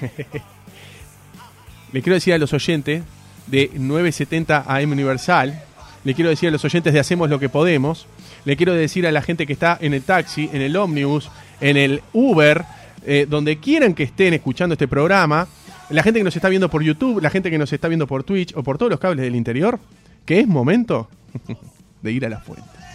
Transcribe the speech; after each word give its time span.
le 1.92 2.02
quiero 2.02 2.14
decir 2.14 2.34
a 2.34 2.38
los 2.38 2.52
oyentes 2.52 3.02
de 3.46 3.70
970 3.74 4.64
AM 4.66 4.92
Universal, 4.92 5.62
le 6.04 6.14
quiero 6.14 6.30
decir 6.30 6.48
a 6.48 6.52
los 6.52 6.64
oyentes 6.64 6.92
de 6.92 7.00
Hacemos 7.00 7.28
lo 7.28 7.38
que 7.38 7.48
podemos, 7.48 8.06
le 8.44 8.56
quiero 8.56 8.74
decir 8.74 9.06
a 9.06 9.12
la 9.12 9.22
gente 9.22 9.46
que 9.46 9.52
está 9.52 9.78
en 9.80 9.94
el 9.94 10.02
taxi, 10.02 10.48
en 10.52 10.62
el 10.62 10.76
ómnibus, 10.76 11.30
en 11.60 11.76
el 11.76 12.02
Uber, 12.12 12.64
eh, 13.04 13.26
donde 13.28 13.58
quieran 13.58 13.94
que 13.94 14.04
estén 14.04 14.34
escuchando 14.34 14.74
este 14.74 14.88
programa, 14.88 15.48
la 15.90 16.02
gente 16.02 16.20
que 16.20 16.24
nos 16.24 16.36
está 16.36 16.48
viendo 16.48 16.68
por 16.68 16.82
YouTube, 16.82 17.20
la 17.22 17.30
gente 17.30 17.50
que 17.50 17.58
nos 17.58 17.72
está 17.72 17.88
viendo 17.88 18.06
por 18.06 18.24
Twitch 18.24 18.54
o 18.56 18.62
por 18.62 18.78
todos 18.78 18.90
los 18.90 19.00
cables 19.00 19.24
del 19.24 19.34
interior, 19.34 19.78
que 20.24 20.40
es 20.40 20.46
momento 20.46 21.08
de 22.02 22.12
ir 22.12 22.26
a 22.26 22.28
la 22.28 22.38
fuente. 22.40 22.87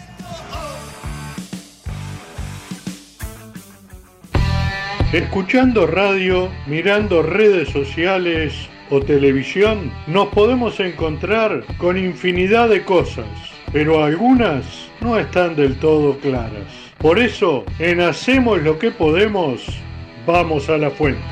Escuchando 5.14 5.86
radio, 5.86 6.50
mirando 6.66 7.22
redes 7.22 7.68
sociales 7.68 8.52
o 8.90 9.00
televisión, 9.00 9.92
nos 10.08 10.26
podemos 10.30 10.80
encontrar 10.80 11.64
con 11.78 11.96
infinidad 11.96 12.68
de 12.68 12.82
cosas, 12.82 13.28
pero 13.72 14.02
algunas 14.02 14.64
no 15.00 15.16
están 15.16 15.54
del 15.54 15.78
todo 15.78 16.18
claras. 16.18 16.66
Por 16.98 17.20
eso, 17.20 17.64
en 17.78 18.00
Hacemos 18.00 18.60
lo 18.62 18.76
que 18.80 18.90
podemos, 18.90 19.64
vamos 20.26 20.68
a 20.68 20.78
la 20.78 20.90
fuente. 20.90 21.22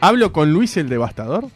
¿Hablo 0.00 0.32
con 0.32 0.52
Luis 0.52 0.76
el 0.76 0.88
Devastador? 0.88 1.46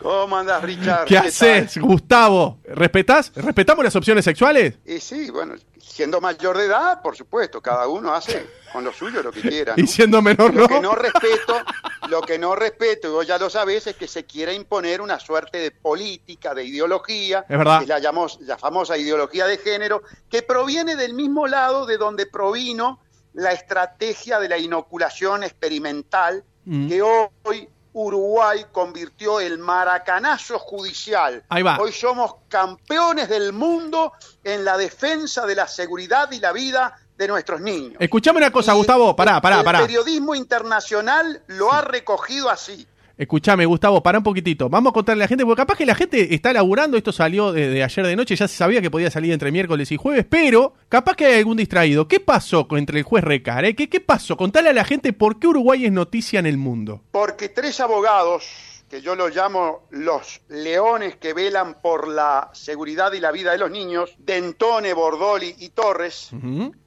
¿Cómo 0.00 0.36
andas, 0.36 0.62
Richard? 0.62 1.04
¿Qué, 1.04 1.18
haces, 1.18 1.78
Gustavo? 1.78 2.58
¿Respetás? 2.64 3.32
¿Respetamos 3.34 3.84
las 3.84 3.94
opciones 3.96 4.24
sexuales? 4.24 4.78
Y 4.86 4.98
sí, 4.98 5.30
bueno, 5.30 5.54
siendo 5.78 6.20
mayor 6.20 6.56
de 6.56 6.66
edad, 6.66 7.02
por 7.02 7.16
supuesto, 7.16 7.60
cada 7.60 7.86
uno 7.86 8.14
hace 8.14 8.46
con 8.72 8.82
lo 8.82 8.92
suyo 8.92 9.22
lo 9.22 9.30
que 9.30 9.42
quiera. 9.42 9.74
Y 9.76 9.86
siendo 9.86 10.22
menor, 10.22 10.54
lo 10.54 10.66
que 10.68 10.80
no 10.80 10.94
respeto, 10.94 11.60
lo 12.08 12.22
que 12.22 12.38
no 12.38 12.56
respeto, 12.56 13.12
vos 13.12 13.26
ya 13.26 13.38
lo 13.38 13.50
sabés, 13.50 13.86
es 13.88 13.96
que 13.96 14.08
se 14.08 14.24
quiera 14.24 14.52
imponer 14.52 15.00
una 15.00 15.20
suerte 15.20 15.58
de 15.58 15.70
política, 15.70 16.54
de 16.54 16.64
ideología, 16.64 17.44
es 17.48 17.58
verdad. 17.58 17.80
que 17.80 17.86
la 17.86 17.98
llamamos 17.98 18.38
la 18.40 18.56
famosa 18.56 18.96
ideología 18.96 19.46
de 19.46 19.58
género, 19.58 20.02
que 20.30 20.42
proviene 20.42 20.96
del 20.96 21.14
mismo 21.14 21.46
lado 21.46 21.84
de 21.84 21.98
donde 21.98 22.26
provino 22.26 23.00
la 23.34 23.52
estrategia 23.52 24.40
de 24.40 24.48
la 24.48 24.58
inoculación 24.58 25.44
experimental 25.44 26.44
Mm. 26.64 26.88
que 26.88 27.02
hoy 27.02 27.68
Uruguay 27.92 28.66
convirtió 28.72 29.40
el 29.40 29.58
maracanazo 29.58 30.58
judicial. 30.58 31.42
Ahí 31.48 31.62
va. 31.62 31.78
Hoy 31.80 31.92
somos 31.92 32.34
campeones 32.48 33.28
del 33.28 33.52
mundo 33.52 34.12
en 34.44 34.64
la 34.64 34.76
defensa 34.76 35.46
de 35.46 35.54
la 35.54 35.66
seguridad 35.66 36.30
y 36.30 36.40
la 36.40 36.52
vida 36.52 36.96
de 37.16 37.28
nuestros 37.28 37.60
niños. 37.60 37.96
Escuchame 37.98 38.38
una 38.38 38.50
cosa, 38.50 38.72
Y 38.72 38.76
Gustavo, 38.76 39.14
pará, 39.14 39.40
pará, 39.40 39.58
el 39.58 39.64
pará. 39.64 39.80
periodismo 39.80 40.34
internacional 40.34 41.42
lo 41.48 41.72
ha 41.72 41.82
recogido 41.82 42.48
así. 42.48 42.86
Escuchame, 43.20 43.66
Gustavo, 43.66 44.02
pará 44.02 44.16
un 44.16 44.24
poquitito. 44.24 44.70
Vamos 44.70 44.92
a 44.92 44.94
contarle 44.94 45.22
a 45.22 45.24
la 45.24 45.28
gente, 45.28 45.44
porque 45.44 45.60
capaz 45.60 45.76
que 45.76 45.84
la 45.84 45.94
gente 45.94 46.34
está 46.34 46.54
laburando, 46.54 46.96
esto 46.96 47.12
salió 47.12 47.52
de, 47.52 47.68
de 47.68 47.84
ayer 47.84 48.06
de 48.06 48.16
noche, 48.16 48.34
ya 48.34 48.48
se 48.48 48.56
sabía 48.56 48.80
que 48.80 48.90
podía 48.90 49.10
salir 49.10 49.30
entre 49.34 49.52
miércoles 49.52 49.92
y 49.92 49.98
jueves, 49.98 50.24
pero 50.26 50.72
capaz 50.88 51.16
que 51.16 51.26
hay 51.26 51.38
algún 51.40 51.58
distraído. 51.58 52.08
¿Qué 52.08 52.18
pasó 52.18 52.66
entre 52.70 53.00
el 53.00 53.04
juez 53.04 53.22
Recar? 53.22 53.66
eh? 53.66 53.76
¿Qué, 53.76 53.90
¿Qué 53.90 54.00
pasó? 54.00 54.38
Contale 54.38 54.70
a 54.70 54.72
la 54.72 54.84
gente 54.86 55.12
por 55.12 55.38
qué 55.38 55.48
Uruguay 55.48 55.84
es 55.84 55.92
noticia 55.92 56.40
en 56.40 56.46
el 56.46 56.56
mundo. 56.56 57.02
Porque 57.12 57.50
tres 57.50 57.78
abogados, 57.80 58.46
que 58.90 59.00
yo 59.00 59.14
los 59.14 59.34
llamo 59.34 59.86
los 59.90 60.42
leones 60.48 61.14
que 61.14 61.32
velan 61.32 61.80
por 61.80 62.08
la 62.08 62.50
seguridad 62.52 63.12
y 63.12 63.20
la 63.20 63.30
vida 63.30 63.52
de 63.52 63.58
los 63.58 63.70
niños, 63.70 64.16
Dentone, 64.18 64.92
Bordoli 64.92 65.54
y 65.60 65.68
Torres, 65.68 66.30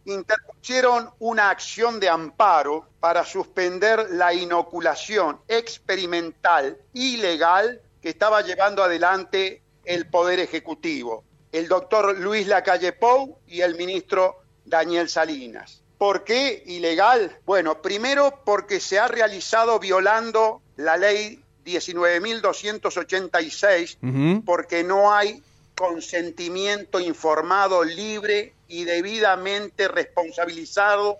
interpusieron 0.03 1.09
una 1.19 1.49
acción 1.49 2.01
de 2.01 2.09
amparo 2.09 2.89
para 2.99 3.23
suspender 3.23 4.09
la 4.11 4.33
inoculación 4.33 5.39
experimental 5.47 6.77
ilegal 6.91 7.81
que 8.01 8.09
estaba 8.09 8.41
llevando 8.41 8.83
adelante 8.83 9.63
el 9.85 10.05
Poder 10.09 10.41
Ejecutivo, 10.41 11.23
el 11.53 11.69
doctor 11.69 12.19
Luis 12.19 12.47
Lacalle 12.47 12.91
Pou 12.91 13.39
y 13.47 13.61
el 13.61 13.75
ministro 13.75 14.41
Daniel 14.65 15.07
Salinas. 15.07 15.81
¿Por 15.97 16.25
qué 16.25 16.63
ilegal? 16.65 17.39
Bueno, 17.45 17.81
primero 17.81 18.41
porque 18.43 18.81
se 18.81 18.99
ha 18.99 19.07
realizado 19.07 19.79
violando 19.79 20.61
la 20.75 20.97
ley 20.97 21.42
19.286 21.63 23.97
Ujú. 24.01 24.43
porque 24.45 24.83
no 24.83 25.13
hay 25.13 25.43
consentimiento 25.75 26.99
informado, 26.99 27.83
libre 27.83 28.53
y 28.67 28.83
debidamente 28.83 29.87
responsabilizado, 29.87 31.17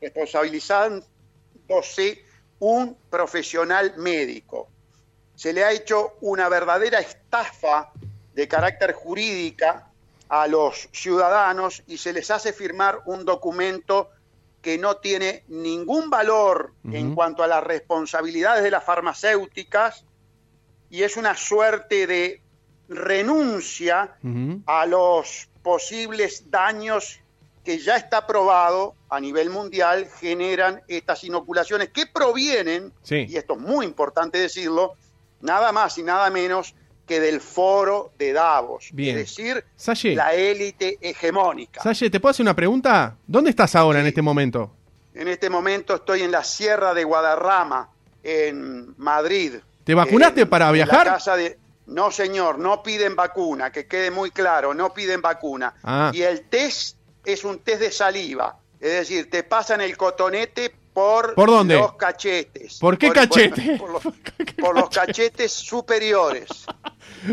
responsabilizándose 0.00 2.24
un 2.60 2.96
profesional 3.10 3.94
médico. 3.96 4.68
Se 5.34 5.52
le 5.52 5.64
ha 5.64 5.72
hecho 5.72 6.16
una 6.20 6.48
verdadera 6.48 7.00
estafa 7.00 7.90
de 8.34 8.48
carácter 8.48 8.92
jurídica 8.92 9.88
a 10.28 10.46
los 10.46 10.88
ciudadanos 10.92 11.82
y 11.86 11.98
se 11.98 12.12
les 12.12 12.30
hace 12.30 12.52
firmar 12.52 13.00
un 13.06 13.24
documento 13.24 14.10
que 14.62 14.76
no 14.78 14.96
tiene 14.96 15.44
ningún 15.48 16.10
valor 16.10 16.72
en 16.90 17.14
cuanto 17.14 17.42
a 17.42 17.46
las 17.46 17.62
responsabilidades 17.62 18.64
de 18.64 18.70
las 18.70 18.84
farmacéuticas 18.84 20.04
y 20.90 21.02
es 21.02 21.16
una 21.16 21.36
suerte 21.36 22.06
de 22.06 22.40
renuncia 22.88 24.16
a 24.66 24.86
los 24.86 25.48
posibles 25.62 26.50
daños 26.50 27.20
que 27.64 27.78
ya 27.78 27.96
está 27.96 28.26
probado 28.26 28.94
a 29.10 29.20
nivel 29.20 29.50
mundial 29.50 30.08
generan 30.20 30.80
estas 30.88 31.22
inoculaciones 31.24 31.90
que 31.90 32.06
provienen, 32.06 32.92
Sí. 33.02 33.26
y 33.28 33.36
esto 33.36 33.54
es 33.54 33.60
muy 33.60 33.84
importante 33.84 34.38
decirlo, 34.38 34.94
nada 35.42 35.70
más 35.70 35.98
y 35.98 36.02
nada 36.02 36.30
menos 36.30 36.74
que 37.08 37.18
del 37.18 37.40
foro 37.40 38.12
de 38.18 38.32
Davos, 38.32 38.90
Bien. 38.92 39.18
es 39.18 39.34
decir, 39.34 39.64
Salle, 39.74 40.14
la 40.14 40.34
élite 40.34 40.98
hegemónica. 41.00 41.82
Salle, 41.82 42.10
¿te 42.10 42.20
puedo 42.20 42.30
hacer 42.30 42.44
una 42.44 42.54
pregunta? 42.54 43.16
¿Dónde 43.26 43.50
estás 43.50 43.74
ahora 43.74 43.98
en 44.00 44.06
este 44.06 44.22
momento? 44.22 44.70
En 45.14 45.26
este 45.26 45.50
momento 45.50 45.96
estoy 45.96 46.22
en 46.22 46.30
la 46.30 46.44
Sierra 46.44 46.94
de 46.94 47.02
Guadarrama, 47.02 47.88
en 48.22 48.94
Madrid. 48.98 49.54
¿Te 49.84 49.94
vacunaste 49.94 50.42
En- 50.42 50.48
para 50.50 50.66
la 50.66 50.72
viajar? 50.72 51.06
casa 51.06 51.34
de- 51.36 51.58
No, 51.86 52.10
señor, 52.10 52.58
no 52.58 52.82
piden 52.82 53.16
vacuna, 53.16 53.72
que 53.72 53.86
quede 53.86 54.10
muy 54.10 54.30
claro, 54.30 54.74
no 54.74 54.92
piden 54.92 55.22
vacuna. 55.22 55.72
Ah. 55.82 56.10
Y 56.12 56.20
el 56.20 56.42
test 56.42 56.98
es 57.24 57.42
un 57.44 57.60
test 57.60 57.80
de 57.80 57.90
saliva, 57.90 58.58
es 58.78 58.92
decir, 58.92 59.30
te 59.30 59.42
pasan 59.42 59.80
el 59.80 59.96
cotonete 59.96 60.70
por, 60.92 61.34
¿Por 61.34 61.48
dónde? 61.48 61.76
los 61.76 61.94
cachetes. 61.94 62.78
¿Por 62.78 62.98
qué 62.98 63.10
cachete? 63.10 63.76
por, 63.78 63.90
los, 63.90 64.02
por 64.60 64.74
los 64.78 64.90
cachetes 64.90 65.50
superiores. 65.52 66.48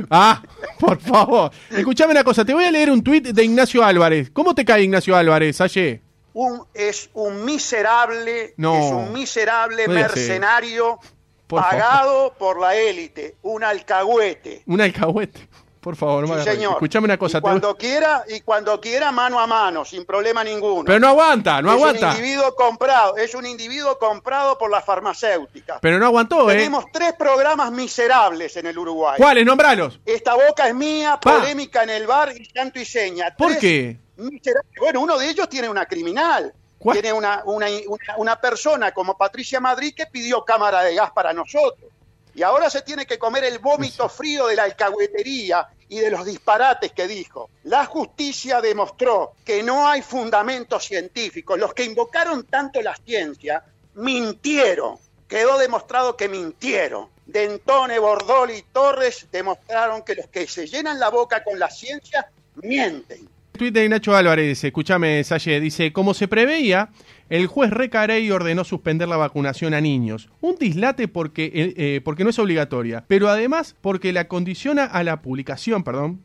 Ah, 0.09 0.41
por 0.79 1.00
favor. 1.00 1.51
Escuchame 1.69 2.12
una 2.12 2.23
cosa, 2.23 2.44
te 2.46 2.53
voy 2.53 2.63
a 2.66 2.72
leer 2.72 2.90
un 2.91 3.03
tuit 3.03 3.25
de 3.28 3.44
Ignacio 3.44 3.84
Álvarez. 3.84 4.29
¿Cómo 4.31 4.53
te 4.56 4.66
cae 4.66 4.84
Ignacio 4.84 5.16
Álvarez, 5.16 5.57
Salle? 5.57 6.01
Un, 6.34 6.63
es 6.73 7.09
un 7.13 7.46
miserable, 7.46 8.53
No. 8.57 8.75
es 8.78 8.91
un 8.91 9.13
miserable 9.13 9.88
No 9.88 9.94
mercenario 9.94 11.00
Por 11.47 11.62
pagado 11.62 12.34
por 12.38 12.59
la 12.59 12.75
élite, 12.75 13.35
un 13.41 13.63
alcahuete. 13.63 14.63
Un 14.66 14.81
alcahuete. 14.81 15.47
Por 15.85 15.96
favor, 15.96 16.28
Sí, 16.40 16.44
señor. 16.44 16.72
Escuchame 16.73 17.06
una 17.06 17.16
cosa. 17.19 17.38
Y 17.38 17.41
te 17.41 17.44
voy- 17.44 17.51
cuando 17.51 17.78
quiera, 17.78 18.23
y 18.28 18.41
cuando 18.41 18.81
quiera 18.81 19.12
mano 19.12 19.40
a 19.40 19.46
mano, 19.46 19.85
sin 19.85 20.03
problema 20.03 20.44
ninguno. 20.44 20.84
Pero 20.84 21.00
no 21.00 21.09
aguanta, 21.09 21.62
no 21.62 21.69
es 21.69 21.75
aguanta. 21.75 22.09
un 22.09 22.16
individuo 22.16 22.56
comprado, 22.56 23.18
es 23.18 23.35
un 23.35 23.46
individuo 23.46 24.00
comprado 24.00 24.57
por 24.57 24.72
las 24.72 24.84
farmacéuticas. 24.84 25.78
Pero 25.81 26.00
no 26.00 26.07
aguantó, 26.07 26.50
¿eh? 26.50 26.56
Tenemos 26.56 26.85
tres 26.91 27.13
programas 27.13 27.72
miserables 27.72 28.57
en 28.57 28.66
el 28.66 28.75
Uruguay. 28.79 29.13
¿Cuáles? 29.19 29.46
Nombralos. 29.46 30.00
Esta 30.07 30.34
boca 30.34 30.68
es 30.68 30.73
mía, 30.73 31.19
Pa. 31.22 31.38
polémica 31.40 31.84
en 31.84 31.91
el 31.91 32.07
bar 32.07 32.34
y 32.35 32.46
santo 32.46 32.79
y 32.79 32.85
seña. 32.85 33.35
¿Por 33.38 33.50
Tres 33.50 33.59
qué? 33.59 33.97
miserables. 34.17 34.72
Bueno, 34.79 35.02
uno 35.02 35.19
de 35.19 35.29
ellos 35.29 35.47
tiene 35.47 35.69
una 35.69 35.85
criminal. 35.85 36.52
¿Cuál? 36.79 36.96
Tiene 37.00 37.13
una, 37.13 37.44
una, 37.46 37.67
una, 37.88 38.16
una 38.17 38.41
persona 38.41 38.91
como 38.91 39.16
Patricia 39.16 39.59
Madrid 39.59 39.94
que 39.96 40.07
pidió 40.07 40.43
cámara 40.43 40.82
de 40.82 40.96
gas 40.96 41.11
para 41.11 41.32
nosotros. 41.32 41.91
Y 42.34 42.43
ahora 42.43 42.70
se 42.70 42.82
tiene 42.82 43.05
que 43.05 43.17
comer 43.17 43.46
el 43.46 43.59
vómito 43.59 44.09
frío 44.09 44.47
de 44.47 44.55
la 44.58 44.64
alcahuetería 44.64 45.67
y 45.90 45.99
de 45.99 46.11
los 46.11 46.26
disparates 46.26 46.91
que 46.91 47.08
dijo. 47.08 47.49
La 47.64 47.85
justicia 47.85 48.61
demostró 48.61 49.34
que 49.43 49.64
no 49.64 49.87
hay 49.87 50.02
fundamentos 50.02 50.85
científicos. 50.85 51.59
Los 51.59 51.73
que 51.73 51.84
invocaron 51.84 52.46
tanto 52.46 52.82
la 52.82 52.96
ciencia 52.96 53.64
mintieron. 53.96 54.97
Quedó 55.28 55.58
demostrado 55.58 56.16
que 56.16 56.28
mintieron. 56.28 57.09
Dentone, 57.26 57.97
Bordoli 57.99 58.58
y 58.58 58.61
Torres 58.61 59.28
demostraron 59.32 60.03
que 60.03 60.16
los 60.16 60.28
que 60.28 60.47
se 60.47 60.67
llenan 60.67 60.99
la 60.99 61.09
boca 61.09 61.43
con 61.43 61.58
la 61.58 61.70
ciencia 61.70 62.29
mienten. 62.55 63.28
Tweet 63.57 63.72
de 63.72 63.90
Nacho 63.90 64.16
Álvarez, 64.16 64.63
escúchame, 64.63 65.23
Salle, 65.23 65.59
dice, 65.59 65.93
como 65.93 66.13
se 66.13 66.28
preveía, 66.28 66.90
el 67.29 67.47
juez 67.47 67.72
Recarey 67.72 68.29
ordenó 68.31 68.63
suspender 68.63 69.07
la 69.07 69.17
vacunación 69.17 69.73
a 69.73 69.81
niños. 69.81 70.29
Un 70.41 70.55
dislate 70.55 71.07
porque, 71.07 71.46
eh, 71.46 71.73
eh, 71.78 72.02
porque 72.03 72.23
no 72.23 72.29
es 72.29 72.40
obligatoria, 72.40 73.05
pero 73.07 73.29
además 73.29 73.75
porque 73.81 74.13
la 74.13 74.28
condiciona 74.28 74.85
a 74.85 75.03
la 75.03 75.22
publicación, 75.22 75.84
perdón, 75.84 76.22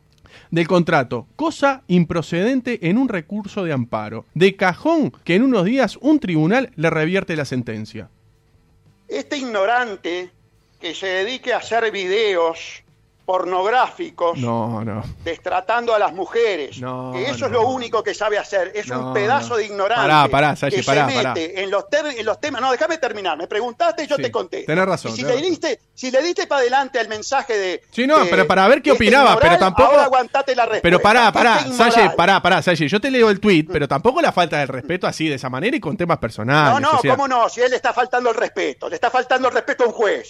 del 0.49 0.67
contrato, 0.67 1.27
cosa 1.35 1.83
improcedente 1.87 2.87
en 2.89 2.97
un 2.97 3.09
recurso 3.09 3.63
de 3.63 3.73
amparo. 3.73 4.25
De 4.33 4.55
cajón 4.55 5.11
que 5.23 5.35
en 5.35 5.43
unos 5.43 5.65
días 5.65 5.97
un 6.01 6.19
tribunal 6.19 6.71
le 6.75 6.89
revierte 6.89 7.35
la 7.35 7.45
sentencia. 7.45 8.09
este 9.07 9.37
ignorante 9.37 10.31
que 10.79 10.95
se 10.95 11.07
dedique 11.07 11.53
a 11.53 11.57
hacer 11.57 11.91
videos 11.91 12.83
pornográficos 13.31 14.37
No, 14.39 14.83
no. 14.83 15.03
destratando 15.23 15.93
a 15.95 15.99
las 15.99 16.13
mujeres. 16.13 16.79
No, 16.81 17.11
que 17.13 17.29
eso 17.29 17.45
es 17.45 17.51
lo 17.51 17.65
único 17.67 18.03
que 18.03 18.13
sabe 18.13 18.37
hacer. 18.37 18.71
Es 18.75 18.89
un 18.89 19.13
pedazo 19.13 19.55
de 19.55 19.65
ignorante. 19.65 20.01
Pará, 20.01 20.27
pará, 20.29 20.55
Salle, 20.55 20.75
que 20.77 20.83
pará, 20.83 21.07
se 21.09 21.15
mete 21.15 21.63
En, 21.63 21.71
los 21.71 21.85
en 21.91 22.25
los 22.25 22.39
temas. 22.39 22.61
No, 22.61 22.71
déjame 22.71 22.97
terminar. 22.97 23.37
Me 23.37 23.47
preguntaste 23.47 24.03
y 24.03 24.07
yo 24.07 24.15
Sí, 24.17 24.21
te 24.23 24.31
conté. 24.31 24.63
tenés 24.63 24.85
razón, 24.85 25.11
Y 25.11 25.15
si, 25.15 25.21
tenés 25.21 25.35
le 25.35 25.41
razón. 25.41 25.49
diste, 25.51 25.79
si 25.93 26.11
le 26.11 26.21
diste 26.21 26.45
para 26.47 26.61
adelante 26.61 26.99
al 26.99 27.07
mensaje 27.07 27.57
de. 27.57 27.81
Sí, 27.91 28.05
no, 28.05 28.19
de- 28.19 28.29
pero 28.29 28.45
para 28.47 28.67
ver 28.67 28.81
qué 28.81 28.89
de 28.91 28.95
este 28.95 29.05
opinaba, 29.05 29.39
pero 29.39 29.57
tampoco- 29.57 29.91
Ahora 29.91 30.03
aguantate 30.05 30.53
la 30.55 30.63
respuesta. 30.63 30.83
Pero 30.83 30.99
pará, 30.99 31.31
pará, 31.31 31.59
Salle, 31.71 32.11
pará, 32.17 32.41
pará, 32.41 32.61
Salle, 32.61 32.87
yo 32.87 32.99
te 32.99 33.09
leo 33.09 33.29
el 33.29 33.39
tweet, 33.39 33.65
pero 33.71 33.87
tampoco 33.87 34.21
la 34.21 34.31
falta 34.31 34.57
de 34.59 34.65
respeto 34.65 35.07
así, 35.07 35.27
de 35.29 35.35
esa 35.35 35.49
manera 35.49 35.75
y 35.75 35.79
con 35.79 35.95
temas 35.95 36.17
personales. 36.17 36.73
No, 36.73 36.79
no, 36.91 36.97
o 36.97 37.01
sea, 37.01 37.11
cómo 37.15 37.27
no, 37.27 37.47
si 37.49 37.61
él 37.61 37.69
le 37.69 37.77
está 37.77 37.93
faltando 37.93 38.29
el 38.29 38.35
respeto, 38.35 38.89
le 38.89 38.95
está 38.95 39.09
faltando 39.09 39.47
el 39.47 39.53
respeto 39.53 39.83
a 39.83 39.87
un 39.87 39.93
juez. 39.93 40.29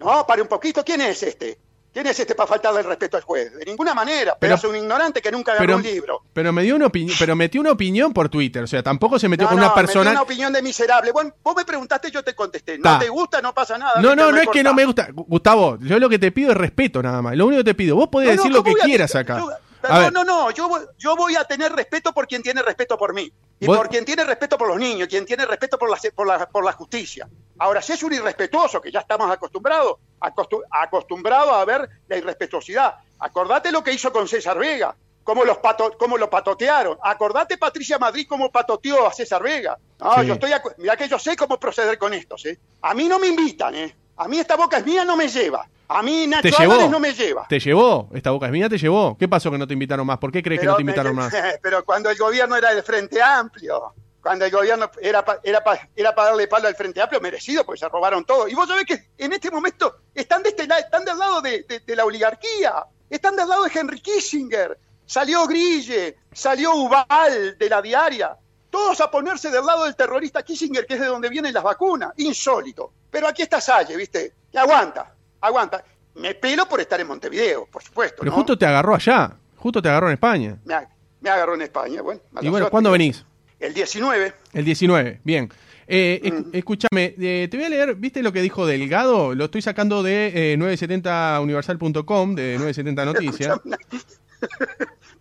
No, 0.00 0.26
pare 0.26 0.42
un 0.42 0.48
poquito, 0.48 0.84
¿quién 0.84 1.00
es 1.00 1.22
este? 1.22 1.56
¿Quién 1.94 2.06
es 2.08 2.18
este 2.18 2.34
para 2.34 2.48
faltarle 2.48 2.80
el 2.80 2.86
respeto 2.86 3.16
al 3.16 3.22
juez? 3.22 3.54
De 3.54 3.64
ninguna 3.64 3.94
manera, 3.94 4.36
pero 4.38 4.56
es 4.56 4.64
un 4.64 4.74
ignorante 4.74 5.22
que 5.22 5.30
nunca 5.30 5.54
pero, 5.56 5.76
un 5.76 5.82
libro. 5.82 6.22
pero 6.32 6.52
me 6.52 6.64
dio 6.64 6.74
una 6.74 6.86
opinión, 6.86 7.16
pero 7.20 7.36
metió 7.36 7.60
una 7.60 7.70
opinión 7.70 8.12
por 8.12 8.28
Twitter, 8.28 8.64
o 8.64 8.66
sea, 8.66 8.82
tampoco 8.82 9.16
se 9.18 9.28
metió 9.28 9.44
No, 9.44 9.50
con 9.50 9.60
no, 9.60 9.66
una 9.66 9.74
persona. 9.74 10.10
una 10.10 10.22
opinión 10.22 10.52
de 10.52 10.60
miserable. 10.60 11.12
Bueno, 11.12 11.32
vos 11.42 11.54
me 11.54 11.64
preguntaste, 11.64 12.10
yo 12.10 12.24
te 12.24 12.34
contesté. 12.34 12.78
No 12.78 12.82
Ta. 12.82 12.98
te 12.98 13.08
gusta, 13.08 13.40
no 13.40 13.54
pasa 13.54 13.78
nada. 13.78 14.00
No, 14.02 14.16
no, 14.16 14.32
no 14.32 14.38
es 14.38 14.48
que 14.48 14.64
no 14.64 14.74
me 14.74 14.84
gusta. 14.84 15.08
Gustavo, 15.12 15.78
yo 15.80 15.98
lo 16.00 16.08
que 16.08 16.18
te 16.18 16.32
pido 16.32 16.50
es 16.50 16.56
respeto 16.56 17.00
nada 17.00 17.22
más. 17.22 17.36
Lo 17.36 17.46
único 17.46 17.60
que 17.60 17.70
te 17.70 17.74
pido, 17.76 17.94
vos 17.94 18.08
podés 18.08 18.30
decir 18.36 18.50
lo 18.50 18.64
¿cómo 18.64 18.74
que 18.74 18.82
a- 18.82 18.84
quieras 18.84 19.14
acá. 19.14 19.38
yo- 19.38 19.50
no, 19.86 20.10
no, 20.10 20.24
no, 20.24 20.50
yo, 20.50 20.68
yo 20.98 21.14
voy 21.14 21.36
a 21.36 21.44
tener 21.44 21.70
respeto 21.70 22.12
por 22.12 22.26
quien 22.26 22.42
tiene 22.42 22.62
respeto 22.62 22.96
por 22.98 23.12
mí. 23.14 23.30
Y 23.60 23.66
Vos- 23.66 23.76
por 23.76 23.88
quien 23.88 24.04
tiene 24.04 24.24
respeto 24.24 24.58
por 24.58 24.68
los 24.68 24.76
niños, 24.78 25.08
quien 25.08 25.24
tiene 25.24 25.46
respeto 25.46 25.78
por 25.78 25.88
la, 25.88 25.96
por 26.14 26.26
la, 26.26 26.48
por 26.48 26.64
la 26.64 26.72
justicia. 26.72 27.28
Ahora, 27.58 27.80
si 27.80 27.92
es 27.92 28.02
un 28.02 28.12
irrespetuoso, 28.12 28.80
que 28.80 28.90
ya 28.90 29.00
estamos 29.00 29.30
acostumbrados, 29.30 29.96
acostu- 30.20 30.62
acostumbrados 30.70 31.52
a 31.54 31.64
ver 31.64 31.88
la 32.08 32.16
irrespetuosidad. 32.16 32.96
Acordate 33.20 33.70
lo 33.72 33.82
que 33.82 33.92
hizo 33.92 34.12
con 34.12 34.26
César 34.28 34.58
Vega, 34.58 34.94
cómo, 35.22 35.44
los 35.44 35.58
pato, 35.58 35.96
cómo 35.96 36.18
lo 36.18 36.28
patotearon. 36.28 36.98
Acordate, 37.02 37.56
Patricia 37.56 37.98
Madrid, 37.98 38.26
cómo 38.28 38.50
patoteó 38.50 39.06
a 39.06 39.12
César 39.12 39.42
Vega. 39.42 39.78
No, 40.00 40.20
Sí. 40.20 40.26
yo 40.26 40.34
estoy, 40.34 40.52
mirá 40.78 40.96
que 40.96 41.08
yo 41.08 41.18
sé 41.18 41.36
cómo 41.36 41.58
proceder 41.58 41.96
con 41.96 42.12
estos, 42.12 42.44
¿eh? 42.46 42.58
A 42.82 42.92
mí 42.92 43.08
no 43.08 43.18
me 43.18 43.28
invitan, 43.28 43.74
¿eh? 43.76 43.96
A 44.16 44.28
mí 44.28 44.38
esta 44.38 44.56
boca 44.56 44.78
es 44.78 44.84
mía, 44.86 45.04
no 45.04 45.16
me 45.16 45.28
lleva. 45.28 45.68
A 45.88 46.02
mí 46.02 46.26
Nacho 46.26 46.42
te 46.42 46.50
llevó. 46.50 46.88
no 46.88 46.98
me 47.00 47.12
lleva. 47.12 47.46
Te 47.48 47.58
llevó. 47.60 48.08
Esta 48.14 48.30
boca 48.30 48.46
es 48.46 48.52
mía, 48.52 48.68
te 48.68 48.78
llevó. 48.78 49.16
¿Qué 49.18 49.28
pasó 49.28 49.50
que 49.50 49.58
no 49.58 49.66
te 49.66 49.74
invitaron 49.74 50.06
más? 50.06 50.18
¿Por 50.18 50.32
qué 50.32 50.42
crees 50.42 50.60
que 50.60 50.66
no 50.66 50.76
te 50.76 50.82
invitaron 50.82 51.14
más? 51.14 51.32
pero 51.62 51.84
cuando 51.84 52.08
el 52.10 52.16
gobierno 52.16 52.56
era 52.56 52.72
del 52.74 52.82
Frente 52.82 53.20
Amplio, 53.22 53.92
cuando 54.22 54.46
el 54.46 54.50
gobierno 54.50 54.90
era 55.02 55.22
para 55.24 55.40
era 55.42 55.62
pa- 55.62 55.88
era 55.94 56.14
pa 56.14 56.24
darle 56.24 56.48
palo 56.48 56.68
al 56.68 56.74
Frente 56.74 57.02
Amplio, 57.02 57.20
merecido, 57.20 57.64
porque 57.66 57.80
se 57.80 57.88
robaron 57.88 58.24
todo. 58.24 58.48
Y 58.48 58.54
vos 58.54 58.66
sabés 58.66 58.86
que 58.86 59.08
en 59.18 59.32
este 59.34 59.50
momento 59.50 59.96
están, 60.14 60.42
de 60.42 60.48
este, 60.50 60.62
están 60.62 61.04
del 61.04 61.18
lado 61.18 61.42
de, 61.42 61.64
de- 61.68 61.80
de 61.80 61.96
la 61.96 62.04
oligarquía, 62.06 62.86
están 63.10 63.36
del 63.36 63.46
lado 63.48 63.64
de 63.64 63.70
Henry 63.78 64.00
Kissinger, 64.00 64.78
salió 65.04 65.46
Grille, 65.46 66.16
salió 66.32 66.74
Ubal 66.74 67.58
de 67.58 67.68
la 67.68 67.82
diaria, 67.82 68.34
todos 68.74 69.00
a 69.00 69.08
ponerse 69.08 69.50
del 69.52 69.64
lado 69.64 69.84
del 69.84 69.94
terrorista 69.94 70.42
Kissinger, 70.42 70.84
que 70.84 70.94
es 70.94 71.00
de 71.00 71.06
donde 71.06 71.28
vienen 71.28 71.54
las 71.54 71.62
vacunas, 71.62 72.12
insólito. 72.16 72.92
Pero 73.08 73.28
aquí 73.28 73.42
está 73.42 73.60
Salle, 73.60 73.96
¿viste? 73.96 74.32
Y 74.52 74.56
aguanta, 74.56 75.14
aguanta. 75.40 75.84
Me 76.16 76.34
pelo 76.34 76.66
por 76.66 76.80
estar 76.80 77.00
en 77.00 77.06
Montevideo, 77.06 77.66
por 77.66 77.84
supuesto. 77.84 78.16
Pero 78.18 78.32
¿no? 78.32 78.36
justo 78.36 78.58
te 78.58 78.66
agarró 78.66 78.96
allá. 78.96 79.30
Justo 79.56 79.80
te 79.80 79.88
agarró 79.88 80.08
en 80.08 80.14
España. 80.14 80.58
me, 80.64 80.74
ag- 80.74 80.88
me 81.20 81.30
agarró 81.30 81.54
en 81.54 81.62
España. 81.62 82.02
Bueno, 82.02 82.20
Y 82.40 82.48
bueno. 82.48 82.68
¿cuándo 82.68 82.90
venís? 82.90 83.24
El 83.60 83.72
19. 83.74 84.34
El 84.52 84.64
19, 84.64 85.20
bien. 85.22 85.52
Eh, 85.86 86.20
Mm. 86.22 86.26
esc- 86.26 86.50
Escúchame, 86.54 87.14
eh, 87.16 87.46
te 87.48 87.56
voy 87.56 87.66
a 87.66 87.68
leer, 87.68 87.94
¿viste 87.94 88.22
lo 88.24 88.32
que 88.32 88.42
dijo 88.42 88.66
Delgado? 88.66 89.36
Lo 89.36 89.44
estoy 89.44 89.62
sacando 89.62 90.02
de 90.02 90.52
eh, 90.52 90.56
970universal.com, 90.56 92.34
de 92.34 92.54
970 92.58 93.04
Noticias. 93.38 93.60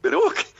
Pero 0.02 0.20
vos, 0.22 0.34
vos 0.34 0.53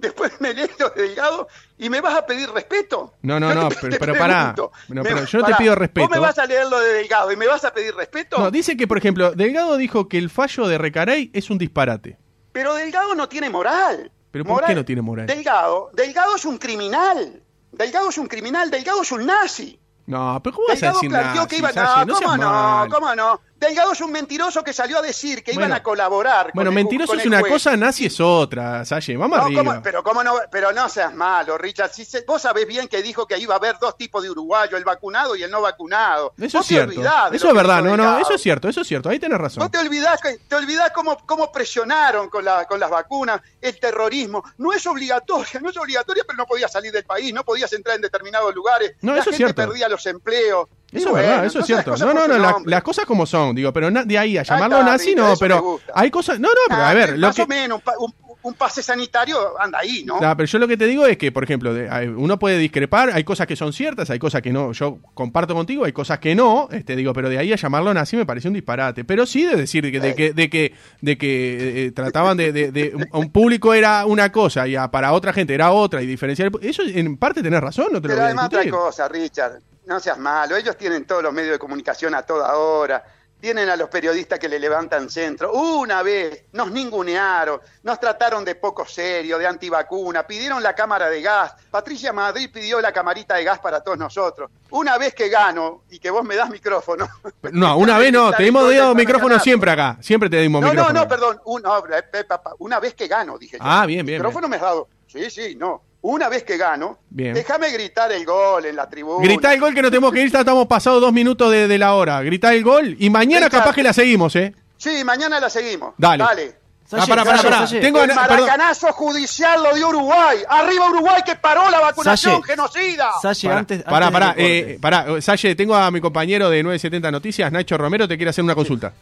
después 0.00 0.32
me 0.40 0.52
lees 0.54 0.70
lo 0.78 0.90
de 0.90 1.02
Delgado 1.02 1.48
y 1.78 1.88
me 1.90 2.00
vas 2.00 2.16
a 2.16 2.26
pedir 2.26 2.50
respeto. 2.50 3.14
No, 3.22 3.38
no, 3.38 3.54
no, 3.54 3.68
te- 3.68 3.76
pero- 3.80 3.92
te 3.92 3.98
pero 4.00 4.14
pará. 4.16 4.54
No, 4.88 5.02
pero 5.02 5.24
yo 5.24 5.38
no 5.38 5.46
te 5.46 5.54
pido 5.54 5.74
respeto. 5.74 6.08
Vos 6.08 6.16
me 6.16 6.20
vas 6.20 6.38
a 6.38 6.46
leer 6.46 6.66
lo 6.68 6.78
de 6.80 6.92
Delgado 6.94 7.30
y 7.32 7.36
me 7.36 7.46
vas 7.46 7.64
a 7.64 7.72
pedir 7.72 7.94
respeto. 7.94 8.38
No, 8.38 8.50
dice 8.50 8.76
que, 8.76 8.86
por 8.88 8.98
ejemplo, 8.98 9.32
Delgado 9.32 9.76
dijo 9.76 10.08
que 10.08 10.18
el 10.18 10.30
fallo 10.30 10.66
de 10.66 10.78
Recarey 10.78 11.30
es 11.34 11.50
un 11.50 11.58
disparate. 11.58 12.18
Pero 12.52 12.74
Delgado 12.74 13.14
no 13.14 13.28
tiene 13.28 13.48
moral. 13.50 14.10
¿Pero 14.30 14.44
por 14.44 14.64
qué 14.64 14.74
no 14.74 14.84
tiene 14.84 15.02
moral? 15.02 15.26
Delgado, 15.26 15.90
Delgado 15.92 16.36
es 16.36 16.44
un 16.44 16.58
criminal. 16.58 17.42
Delgado 17.72 18.08
es 18.10 18.18
un 18.18 18.26
criminal, 18.26 18.70
Delgado 18.70 19.02
es 19.02 19.12
un 19.12 19.26
nazi. 19.26 19.78
No, 20.06 20.40
pero 20.42 20.56
¿cómo 20.56 20.66
vas 20.68 20.82
a 20.82 20.86
Delgado 20.86 21.46
decir 21.46 21.64
que 21.64 21.72
no, 21.72 22.04
no 22.04 22.14
¿cómo 22.14 22.36
no? 22.36 22.86
¿Cómo 22.90 23.14
no? 23.14 23.40
Delgado 23.60 23.92
es 23.92 24.00
un 24.00 24.10
mentiroso 24.10 24.64
que 24.64 24.72
salió 24.72 24.98
a 24.98 25.02
decir 25.02 25.44
que 25.44 25.52
iban 25.52 25.72
a 25.72 25.82
colaborar. 25.82 26.46
con 26.46 26.52
Bueno, 26.54 26.70
el- 26.70 26.74
mentiroso 26.76 27.12
con 27.12 27.20
es 27.20 27.26
una 27.26 27.40
juez. 27.40 27.52
cosa, 27.52 27.76
nazi 27.76 28.06
es 28.06 28.18
otra, 28.18 28.84
Salle. 28.86 29.16
Vamos 29.18 29.38
No, 29.38 29.44
arriba. 29.44 29.64
¿cómo? 29.64 29.82
pero 29.82 30.02
cómo 30.02 30.24
no, 30.24 30.34
pero 30.50 30.72
no 30.72 30.88
seas 30.88 31.14
malo, 31.14 31.58
Richard. 31.58 31.92
Si 31.92 32.04
se- 32.06 32.24
vos 32.26 32.40
sabés 32.40 32.66
bien 32.66 32.88
que 32.88 33.02
dijo 33.02 33.26
que 33.26 33.36
iba 33.38 33.54
a 33.54 33.58
haber 33.58 33.78
dos 33.78 33.96
tipos 33.98 34.22
de 34.22 34.30
uruguayos, 34.30 34.78
el 34.78 34.84
vacunado 34.84 35.36
y 35.36 35.42
el 35.42 35.50
no 35.50 35.60
vacunado. 35.60 36.32
Eso 36.38 36.58
Vos 36.58 36.64
es 36.64 36.68
cierto. 36.68 37.02
Eso 37.32 37.48
es 37.48 37.54
verdad, 37.54 37.82
no, 37.82 37.96
no, 37.96 38.18
eso 38.18 38.32
es 38.34 38.40
cierto, 38.42 38.68
eso 38.68 38.80
es 38.80 38.88
cierto. 38.88 39.10
Ahí 39.10 39.18
tenés 39.18 39.38
razón. 39.38 39.62
Vos 39.62 39.70
te 39.70 39.78
olvidás, 39.78 40.18
te 40.48 40.54
olvidás 40.56 40.90
cómo, 40.92 41.18
cómo 41.26 41.52
presionaron 41.52 42.30
con, 42.30 42.44
la, 42.44 42.64
con 42.66 42.80
las 42.80 42.88
vacunas, 42.88 43.42
el 43.60 43.78
terrorismo. 43.78 44.42
No 44.58 44.72
es 44.72 44.86
obligatoria, 44.86 45.60
no 45.60 45.68
es 45.68 45.76
obligatoria, 45.76 46.24
pero 46.26 46.36
no 46.38 46.46
podías 46.46 46.72
salir 46.72 46.92
del 46.92 47.04
país, 47.04 47.34
no 47.34 47.44
podías 47.44 47.70
entrar 47.74 47.96
en 47.96 48.02
determinados 48.02 48.54
lugares. 48.54 48.94
No, 49.02 49.12
la 49.12 49.20
eso 49.20 49.30
es 49.30 49.36
gente 49.36 49.52
cierto. 49.52 49.68
perdía 49.70 49.88
los 49.88 50.06
empleos. 50.06 50.66
Eso 50.92 51.10
bueno, 51.10 51.24
es 51.24 51.30
verdad, 51.30 51.46
eso 51.46 51.58
es 51.60 51.66
cierto. 51.66 51.96
No, 51.96 52.12
no, 52.14 52.26
no, 52.26 52.38
la- 52.38 52.56
las 52.64 52.82
cosas 52.82 53.04
como 53.06 53.24
son, 53.26 53.54
digo, 53.54 53.72
pero 53.72 53.90
de 53.90 54.18
ahí 54.18 54.36
a 54.38 54.42
llamarlo 54.42 54.78
está, 54.80 54.90
nazi, 54.90 55.14
no, 55.14 55.34
pero 55.38 55.80
hay 55.94 56.10
cosas. 56.10 56.40
No, 56.40 56.48
no, 56.48 56.54
pero 56.68 56.82
Ah, 56.82 56.90
a 56.90 56.94
ver, 56.94 57.18
lo 57.18 57.28
más 57.28 57.36
que. 57.36 57.42
o 57.42 57.46
menos, 57.46 57.80
un, 57.98 58.12
un- 58.42 58.54
pase 58.54 58.82
sanitario 58.82 59.36
anda 59.60 59.78
ahí, 59.80 60.02
¿no? 60.04 60.16
Ah, 60.20 60.34
pero 60.36 60.46
yo 60.46 60.58
lo 60.58 60.66
que 60.66 60.76
te 60.76 60.86
digo 60.86 61.04
es 61.06 61.16
que, 61.18 61.30
por 61.30 61.44
ejemplo, 61.44 61.72
de- 61.74 62.08
uno 62.08 62.38
puede 62.38 62.56
discrepar, 62.58 63.10
hay 63.12 63.22
cosas 63.22 63.46
que 63.46 63.54
son 63.54 63.72
ciertas, 63.72 64.08
hay 64.10 64.18
cosas 64.18 64.40
que 64.42 64.50
no, 64.50 64.72
yo 64.72 64.98
comparto 65.14 65.54
contigo, 65.54 65.84
hay 65.84 65.92
cosas 65.92 66.18
que 66.20 66.34
no, 66.34 66.68
este 66.72 66.96
digo, 66.96 67.12
pero 67.12 67.28
de 67.28 67.38
ahí 67.38 67.52
a 67.52 67.56
llamarlo 67.56 67.92
nazi 67.94 68.16
me 68.16 68.24
parece 68.26 68.48
un 68.48 68.54
disparate. 68.54 69.04
Pero 69.04 69.26
sí 69.26 69.44
de 69.44 69.56
decir 69.56 69.90
que, 69.92 70.00
de 70.00 70.14
que, 70.14 70.32
de 70.32 70.48
que, 70.50 70.74
de 71.02 71.18
que 71.18 71.86
eh, 71.86 71.92
trataban 71.92 72.36
de, 72.36 72.50
de- 72.52 72.72
de- 72.72 73.08
a 73.12 73.18
un 73.18 73.30
público 73.30 73.74
era 73.74 74.06
una 74.06 74.32
cosa 74.32 74.66
y 74.66 74.74
a- 74.74 74.90
para 74.90 75.12
otra 75.12 75.32
gente 75.32 75.54
era 75.54 75.70
otra 75.70 76.02
y 76.02 76.06
diferenciar, 76.06 76.50
eso 76.62 76.82
en 76.84 77.16
parte 77.18 77.42
tenés 77.42 77.60
razón, 77.60 77.88
no 77.92 78.00
te 78.00 78.08
lo 78.08 78.14
Pero 78.14 78.16
voy 78.16 78.22
a 78.22 78.26
además 78.26 78.46
otra 78.46 78.68
cosa, 78.70 79.06
Richard, 79.08 79.60
no 79.90 79.98
seas 79.98 80.18
malo, 80.18 80.54
ellos 80.56 80.76
tienen 80.76 81.04
todos 81.04 81.20
los 81.20 81.32
medios 81.32 81.50
de 81.52 81.58
comunicación 81.58 82.14
a 82.14 82.22
toda 82.22 82.56
hora, 82.56 83.04
tienen 83.40 83.68
a 83.68 83.74
los 83.74 83.88
periodistas 83.88 84.38
que 84.38 84.48
le 84.48 84.60
levantan 84.60 85.10
centro. 85.10 85.52
Una 85.52 86.02
vez 86.04 86.44
nos 86.52 86.70
ningunearon, 86.70 87.60
nos 87.82 87.98
trataron 87.98 88.44
de 88.44 88.54
poco 88.54 88.86
serio, 88.86 89.36
de 89.36 89.48
antivacuna, 89.48 90.24
pidieron 90.24 90.62
la 90.62 90.74
cámara 90.76 91.10
de 91.10 91.20
gas. 91.20 91.54
Patricia 91.72 92.12
Madrid 92.12 92.50
pidió 92.52 92.80
la 92.80 92.92
camarita 92.92 93.34
de 93.34 93.42
gas 93.42 93.58
para 93.58 93.80
todos 93.82 93.98
nosotros. 93.98 94.48
Una 94.70 94.96
vez 94.96 95.12
que 95.12 95.28
gano 95.28 95.82
y 95.90 95.98
que 95.98 96.10
vos 96.10 96.22
me 96.22 96.36
das 96.36 96.50
micrófono. 96.50 97.08
No, 97.52 97.76
una 97.78 97.98
vez 97.98 98.12
no, 98.12 98.30
te 98.30 98.46
hemos 98.46 98.72
dado 98.72 98.94
micrófono 98.94 99.30
ganar. 99.30 99.42
siempre 99.42 99.70
acá, 99.72 99.96
siempre 100.00 100.30
te 100.30 100.36
dimos 100.36 100.60
No, 100.60 100.68
no, 100.68 100.72
micrófono. 100.72 101.00
no, 101.00 101.08
perdón. 101.08 101.40
Un- 101.46 101.62
no, 101.62 101.78
eh, 101.78 102.04
eh, 102.12 102.24
una 102.60 102.78
vez 102.78 102.94
que 102.94 103.08
gano, 103.08 103.36
dije 103.38 103.56
yo. 103.58 103.64
Ah, 103.66 103.86
bien, 103.86 104.06
bien, 104.06 104.18
Micrófono 104.18 104.46
me 104.46 104.54
has 104.56 104.62
dado. 104.62 104.88
Sí, 105.08 105.28
sí, 105.30 105.56
no. 105.56 105.82
Una 106.02 106.28
vez 106.30 106.44
que 106.44 106.56
gano, 106.56 106.98
Bien. 107.10 107.34
déjame 107.34 107.70
gritar 107.70 108.10
el 108.12 108.24
gol 108.24 108.64
en 108.64 108.74
la 108.76 108.88
tribuna. 108.88 109.22
Gritá 109.22 109.52
el 109.52 109.60
gol 109.60 109.74
que 109.74 109.82
no 109.82 109.90
tenemos 109.90 110.12
que 110.12 110.22
ir, 110.22 110.30
ya 110.32 110.40
estamos 110.40 110.66
pasados 110.66 111.00
dos 111.00 111.12
minutos 111.12 111.50
de, 111.52 111.68
de 111.68 111.78
la 111.78 111.94
hora. 111.94 112.22
Gritá 112.22 112.54
el 112.54 112.64
gol 112.64 112.96
y 112.98 113.10
mañana 113.10 113.50
capaz 113.50 113.74
que 113.74 113.82
la 113.82 113.92
seguimos, 113.92 114.34
¿eh? 114.36 114.54
Sí, 114.78 115.04
mañana 115.04 115.38
la 115.40 115.50
seguimos. 115.50 115.92
Dale. 115.98 116.24
Dale. 116.24 116.60
Ah, 116.92 117.04
pará, 117.06 117.22
pará, 117.24 117.36
Salle, 117.36 117.50
pará. 117.50 117.66
Salle. 117.68 117.80
Tengo, 117.82 118.02
el 118.02 118.08
perdón. 118.08 118.26
maracanazo 118.40 118.92
judicial 118.94 119.62
lo 119.62 119.74
dio 119.76 119.90
Uruguay. 119.90 120.38
Arriba 120.48 120.88
Uruguay 120.90 121.22
que 121.24 121.36
paró 121.36 121.70
la 121.70 121.78
vacunación 121.80 122.40
Salle. 122.40 122.44
genocida. 122.46 123.10
Salle, 123.22 123.48
Pará, 123.48 123.58
antes, 123.60 123.82
pará, 123.84 124.06
antes 124.06 124.12
pará, 124.20 124.34
eh, 124.38 124.78
pará, 124.80 125.20
Salle, 125.22 125.54
tengo 125.54 125.76
a 125.76 125.88
mi 125.92 126.00
compañero 126.00 126.48
de 126.50 126.62
970 126.64 127.10
Noticias, 127.12 127.52
Nacho 127.52 127.76
Romero, 127.78 128.08
te 128.08 128.16
quiere 128.16 128.30
hacer 128.30 128.42
una 128.42 128.54
consulta. 128.56 128.92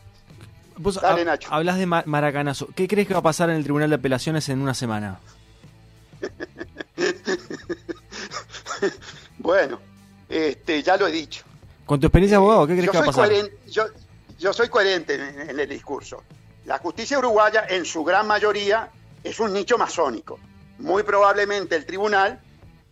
Vos 0.77 1.01
Dale, 1.01 1.25
Nacho. 1.25 1.49
hablas 1.51 1.79
de 1.79 1.87
ma- 1.87 2.03
maracanazo. 2.05 2.69
¿Qué 2.75 2.87
crees 2.87 3.07
que 3.09 3.15
va 3.15 3.21
a 3.21 3.23
pasar 3.23 3.49
en 3.51 3.57
el 3.57 3.63
Tribunal 3.63 3.89
de 3.89 3.95
Apelaciones 3.97 4.49
en 4.51 4.61
una 4.61 4.75
semana? 4.75 5.21
Bueno, 9.39 9.79
este, 10.29 10.83
ya 10.83 10.97
lo 10.97 11.07
he 11.07 11.13
dicho. 11.13 11.45
Con 11.87 12.01
tu 12.01 12.07
experiencia 12.07 12.39
de 12.39 12.43
abogado, 12.43 12.67
¿qué 12.67 12.73
crees 12.75 12.87
yo 12.87 12.93
que 12.93 12.99
va 12.99 13.05
a 13.05 13.07
pasar? 13.07 13.31
yo 14.39 14.53
soy 14.53 14.69
coherente 14.69 15.15
en, 15.15 15.51
en 15.51 15.61
el 15.61 15.69
discurso. 15.69 16.23
La 16.65 16.79
justicia 16.79 17.19
uruguaya, 17.19 17.65
en 17.69 17.85
su 17.85 18.05
gran 18.05 18.27
mayoría, 18.27 18.91
es 19.25 19.41
un 19.41 19.53
nicho 19.53 19.79
masónico. 19.79 20.39
Muy 20.79 21.03
probablemente 21.03 21.77
el 21.77 21.87
tribunal, 21.87 22.41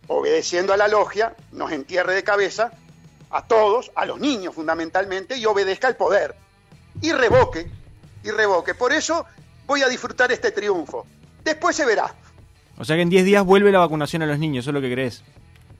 obedeciendo 0.07 0.73
a 0.73 0.77
la 0.77 0.87
logia, 0.87 1.35
nos 1.51 1.71
entierre 1.71 2.15
de 2.15 2.23
cabeza 2.23 2.71
a 3.29 3.45
todos, 3.45 3.91
a 3.95 4.05
los 4.05 4.19
niños 4.19 4.55
fundamentalmente, 4.55 5.37
y 5.37 5.45
obedezca 5.45 5.87
al 5.87 5.95
poder. 5.95 6.35
Y 7.01 7.11
revoque, 7.11 7.69
y 8.23 8.31
revoque. 8.31 8.73
Por 8.73 8.93
eso 8.93 9.25
voy 9.65 9.81
a 9.83 9.87
disfrutar 9.87 10.31
este 10.31 10.51
triunfo. 10.51 11.05
Después 11.43 11.75
se 11.75 11.85
verá. 11.85 12.13
O 12.77 12.85
sea 12.85 12.95
que 12.95 13.01
en 13.01 13.09
10 13.09 13.25
días 13.25 13.45
vuelve 13.45 13.71
la 13.71 13.79
vacunación 13.79 14.21
a 14.21 14.25
los 14.25 14.39
niños, 14.39 14.63
eso 14.63 14.71
es 14.71 14.73
lo 14.75 14.81
que 14.81 14.91
crees. 14.91 15.23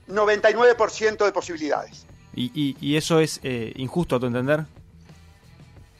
99% 0.08 1.24
de 1.24 1.32
posibilidades. 1.32 2.06
¿Y, 2.34 2.50
y, 2.54 2.76
y 2.80 2.96
eso 2.96 3.20
es 3.20 3.40
eh, 3.42 3.72
injusto 3.76 4.16
a 4.16 4.20
tu 4.20 4.26
entender? 4.26 4.64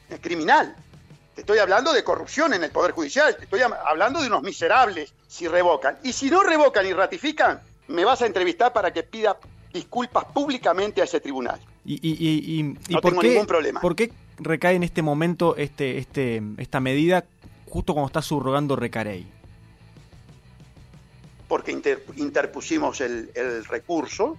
Es 0.09 0.19
criminal. 0.19 0.75
Te 1.35 1.41
estoy 1.41 1.59
hablando 1.59 1.93
de 1.93 2.03
corrupción 2.03 2.53
en 2.53 2.63
el 2.63 2.71
Poder 2.71 2.91
Judicial, 2.91 3.35
te 3.37 3.43
estoy 3.45 3.61
hablando 3.61 4.19
de 4.21 4.27
unos 4.27 4.43
miserables 4.43 5.13
si 5.27 5.47
revocan. 5.47 5.97
Y 6.03 6.11
si 6.13 6.29
no 6.29 6.43
revocan 6.43 6.85
y 6.85 6.93
ratifican, 6.93 7.61
me 7.87 8.03
vas 8.03 8.21
a 8.21 8.25
entrevistar 8.25 8.73
para 8.73 8.91
que 8.91 9.03
pida 9.03 9.37
disculpas 9.73 10.25
públicamente 10.25 11.01
a 11.01 11.05
ese 11.05 11.19
tribunal. 11.19 11.59
¿Y, 11.85 11.95
y, 11.95 12.27
y, 12.27 12.59
y 12.59 12.93
no 12.93 13.01
por 13.01 13.11
tengo 13.11 13.21
qué, 13.21 13.29
ningún 13.29 13.45
problema. 13.45 13.79
por 13.79 13.95
qué 13.95 14.11
recae 14.37 14.75
en 14.75 14.83
este 14.83 15.01
momento 15.01 15.55
este, 15.55 15.97
este, 15.97 16.41
esta 16.57 16.79
medida 16.79 17.23
justo 17.67 17.93
cuando 17.93 18.07
está 18.07 18.21
subrogando 18.21 18.75
Recarey? 18.75 19.25
Porque 21.49 21.73
inter- 21.73 22.05
interpusimos 22.15 23.01
el, 23.01 23.29
el 23.35 23.65
recurso 23.65 24.37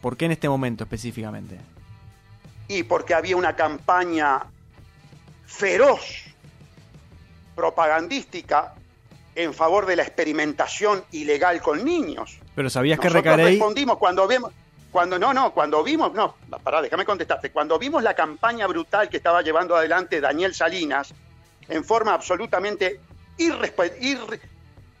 ¿Por 0.00 0.16
qué 0.16 0.24
en 0.24 0.32
este 0.32 0.48
momento 0.48 0.82
específicamente? 0.82 1.58
y 2.66 2.82
porque 2.82 3.14
había 3.14 3.36
una 3.36 3.54
campaña 3.56 4.42
feroz, 5.46 6.00
propagandística, 7.54 8.74
en 9.34 9.54
favor 9.54 9.86
de 9.86 9.96
la 9.96 10.02
experimentación 10.02 11.04
ilegal 11.12 11.60
con 11.62 11.84
niños. 11.84 12.38
Pero 12.54 12.68
sabías 12.70 12.98
que 12.98 13.08
Recarey... 13.08 13.46
respondimos 13.46 13.98
cuando 13.98 14.26
vimos, 14.26 14.52
cuando 14.90 15.18
no, 15.18 15.32
no, 15.32 15.52
cuando 15.52 15.82
vimos, 15.82 16.12
no, 16.12 16.34
pará, 16.62 16.82
déjame 16.82 17.04
contestarte, 17.04 17.50
cuando 17.50 17.78
vimos 17.78 18.02
la 18.02 18.14
campaña 18.14 18.66
brutal 18.66 19.08
que 19.08 19.16
estaba 19.18 19.42
llevando 19.42 19.76
adelante 19.76 20.20
Daniel 20.20 20.54
Salinas 20.54 21.14
en 21.68 21.84
forma 21.84 22.14
absolutamente 22.14 23.00
irrespe- 23.38 23.96
ir- 24.00 24.40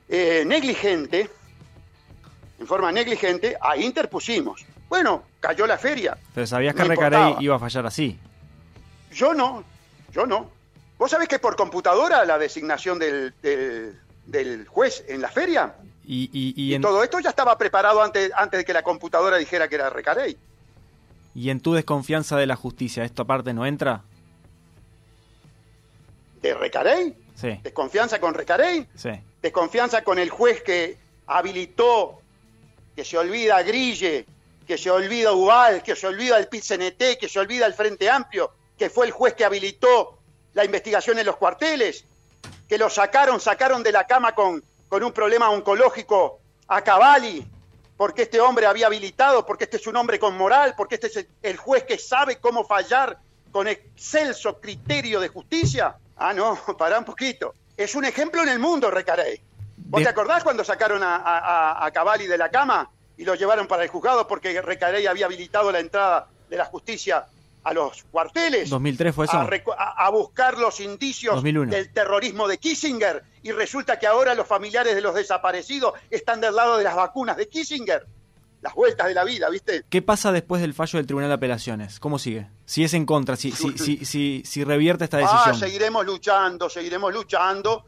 eh, 0.08 0.44
negligente, 0.46 1.28
en 2.58 2.66
forma 2.66 2.90
negligente, 2.92 3.56
ahí 3.60 3.84
interpusimos. 3.84 4.64
Bueno, 4.88 5.22
cayó 5.40 5.66
la 5.66 5.78
feria. 5.78 6.16
Pero 6.34 6.46
sabías 6.46 6.74
no 6.74 6.82
que 6.82 6.88
Recarey 6.88 7.18
importaba. 7.18 7.42
iba 7.42 7.56
a 7.56 7.58
fallar 7.58 7.86
así. 7.86 8.18
Yo 9.12 9.34
no, 9.34 9.64
yo 10.12 10.26
no. 10.26 10.50
¿Vos 10.98 11.10
sabés 11.10 11.28
que 11.28 11.38
por 11.38 11.54
computadora 11.56 12.24
la 12.24 12.38
designación 12.38 12.98
del, 12.98 13.32
del- 13.42 13.96
del 14.26 14.66
juez 14.66 15.04
en 15.08 15.20
la 15.20 15.28
feria? 15.28 15.74
Y, 16.04 16.24
y, 16.32 16.54
y 16.56 16.70
Y, 16.70 16.74
en, 16.74 16.82
todo 16.82 17.04
esto 17.04 17.20
ya 17.20 17.30
estaba 17.30 17.56
preparado 17.58 18.02
antes, 18.02 18.32
antes 18.36 18.58
de 18.58 18.64
que 18.64 18.72
la 18.72 18.82
computadora 18.82 19.36
dijera 19.36 19.68
que 19.68 19.74
era 19.76 19.90
Recarey. 19.90 20.36
y 21.34 21.50
en 21.50 21.60
tu 21.60 21.74
desconfianza 21.74 22.36
de 22.36 22.46
la 22.46 22.56
justicia, 22.56 23.04
¿esto 23.04 23.22
aparte 23.22 23.52
no 23.52 23.64
entra? 23.66 24.02
¿De 26.42 26.54
Recarey? 26.54 27.14
Sí, 27.34 27.60
¿Desconfianza 27.62 28.18
con 28.20 28.34
Recarey? 28.34 28.86
sí. 28.94 29.10
¿Desconfianza 29.42 30.02
con 30.02 30.18
el 30.18 30.30
juez 30.30 30.62
que 30.62 30.98
habilitó, 31.28 32.17
que 32.98 33.04
se 33.04 33.16
olvida 33.16 33.62
Grille, 33.62 34.26
que 34.66 34.76
se 34.76 34.90
olvida 34.90 35.32
Ubal, 35.32 35.84
que 35.84 35.94
se 35.94 36.08
olvida 36.08 36.36
el 36.36 36.48
PIT-CNT, 36.48 37.16
que 37.16 37.28
se 37.28 37.38
olvida 37.38 37.64
el 37.64 37.72
Frente 37.72 38.10
Amplio, 38.10 38.50
que 38.76 38.90
fue 38.90 39.06
el 39.06 39.12
juez 39.12 39.34
que 39.34 39.44
habilitó 39.44 40.18
la 40.54 40.64
investigación 40.64 41.16
en 41.16 41.26
los 41.26 41.36
cuarteles, 41.36 42.04
que 42.68 42.76
lo 42.76 42.90
sacaron, 42.90 43.38
sacaron 43.38 43.84
de 43.84 43.92
la 43.92 44.04
cama 44.04 44.34
con, 44.34 44.64
con 44.88 45.04
un 45.04 45.12
problema 45.12 45.48
oncológico 45.48 46.40
a 46.66 46.82
Cavalli, 46.82 47.46
porque 47.96 48.22
este 48.22 48.40
hombre 48.40 48.66
había 48.66 48.88
habilitado, 48.88 49.46
porque 49.46 49.62
este 49.62 49.76
es 49.76 49.86
un 49.86 49.94
hombre 49.94 50.18
con 50.18 50.36
moral, 50.36 50.74
porque 50.76 50.96
este 50.96 51.06
es 51.06 51.26
el, 51.40 51.56
juez 51.56 51.84
que 51.84 51.98
sabe 51.98 52.38
cómo 52.40 52.64
fallar 52.64 53.16
con 53.52 53.68
excelso 53.68 54.60
criterio 54.60 55.20
de 55.20 55.28
justicia. 55.28 55.96
Ah, 56.16 56.34
no, 56.34 56.58
pará 56.76 56.98
un 56.98 57.04
poquito. 57.04 57.54
Es 57.76 57.94
un 57.94 58.04
ejemplo 58.04 58.42
en 58.42 58.48
el 58.48 58.58
mundo, 58.58 58.90
Recarey. 58.90 59.40
¿Vos 59.88 60.00
De- 60.00 60.04
te 60.04 60.10
acordás 60.10 60.44
cuando 60.44 60.62
sacaron 60.64 61.02
a, 61.02 61.16
a, 61.16 61.38
a- 61.38 61.86
a 61.86 61.90
Cavalli 61.90 62.26
de 62.26 62.38
la 62.38 62.50
cama 62.50 62.90
y 63.16 63.24
lo 63.24 63.34
llevaron 63.34 63.66
para 63.66 63.82
el 63.82 63.88
juzgado 63.88 64.28
porque 64.28 64.60
Recarey 64.62 65.06
había 65.06 65.26
habilitado 65.26 65.72
la 65.72 65.80
entrada 65.80 66.28
de 66.48 66.56
la 66.56 66.64
justicia 66.66 67.26
a 67.64 67.74
los 67.74 68.04
cuarteles? 68.04 68.70
2003 68.70 69.14
fue 69.14 69.24
eso. 69.26 69.36
a, 69.76 70.10
buscar 70.10 70.56
los 70.56 70.78
indicios 70.80 71.34
2001. 71.34 71.70
del 71.72 71.92
terrorismo 71.92 72.46
de 72.48 72.58
Kissinger 72.58 73.22
y 73.42 73.50
resulta 73.52 73.98
que 73.98 74.06
ahora 74.06 74.34
los 74.34 74.46
familiares 74.46 74.94
de 74.94 75.00
los 75.00 75.14
desaparecidos 75.14 75.92
están 76.10 76.40
del 76.40 76.54
lado 76.54 76.78
de 76.78 76.84
las 76.84 76.94
vacunas 76.94 77.36
de 77.36 77.48
Kissinger. 77.48 78.06
Las 78.60 78.74
vueltas 78.74 79.06
de 79.06 79.14
la 79.14 79.22
vida, 79.24 79.48
¿viste? 79.50 79.84
¿Qué 79.88 80.02
pasa 80.02 80.32
después 80.32 80.60
del 80.60 80.74
fallo 80.74 80.96
del 80.98 81.06
Tribunal 81.06 81.28
de 81.30 81.34
Apelaciones? 81.34 82.00
¿Cómo 82.00 82.18
sigue? 82.18 82.48
Si 82.64 82.82
es 82.82 82.92
en 82.94 83.06
contra, 83.06 83.36
si, 83.36 83.52
si, 83.52 83.70
si, 83.78 84.04
si, 84.04 84.42
si 84.44 84.64
revierte 84.64 85.04
esta 85.04 85.18
Ah, 85.18 85.20
decisión. 85.20 85.54
seguiremos 85.58 86.04
luchando, 86.04 86.68
seguiremos 86.68 87.12
luchando. 87.12 87.84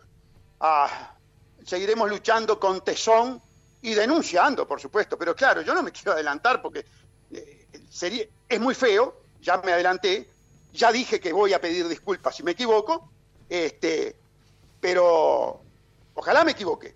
Ah, 0.60 1.14
seguiremos 1.64 2.08
luchando 2.08 2.58
con 2.58 2.82
tesón 2.82 3.40
y 3.82 3.94
denunciando, 3.94 4.66
por 4.66 4.80
supuesto. 4.80 5.16
Pero 5.18 5.34
claro, 5.34 5.62
yo 5.62 5.74
no 5.74 5.82
me 5.82 5.92
quiero 5.92 6.12
adelantar 6.12 6.60
porque 6.60 6.84
eh, 7.30 7.66
sería, 7.90 8.24
es 8.48 8.60
muy 8.60 8.74
feo, 8.74 9.22
ya 9.40 9.58
me 9.58 9.72
adelanté, 9.72 10.28
ya 10.72 10.92
dije 10.92 11.20
que 11.20 11.32
voy 11.32 11.52
a 11.52 11.60
pedir 11.60 11.88
disculpas 11.88 12.36
si 12.36 12.42
me 12.42 12.52
equivoco, 12.52 13.10
este, 13.48 14.16
pero 14.80 15.60
ojalá 16.14 16.44
me 16.44 16.52
equivoque. 16.52 16.94